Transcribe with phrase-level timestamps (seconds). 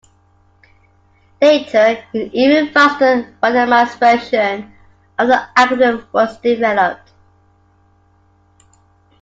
[1.39, 4.73] Later, an even faster randomized version
[5.19, 7.11] of the algorithm was developed.